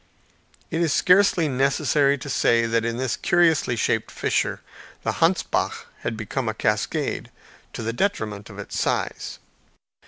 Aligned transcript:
It 0.71 0.81
is 0.81 0.91
scarcely 0.91 1.47
necessary 1.47 2.17
to 2.17 2.27
say 2.27 2.65
that 2.65 2.83
in 2.85 2.97
this 2.97 3.15
curiously 3.15 3.75
shaped 3.75 4.09
fissure 4.09 4.59
the 5.03 5.11
Hansbach 5.21 5.85
had 5.99 6.17
become 6.17 6.49
a 6.49 6.55
cascade 6.55 7.29
to 7.73 7.83
the 7.83 7.93
detriment 7.93 8.49
of 8.49 8.57
its 8.57 8.79
size. 8.79 9.37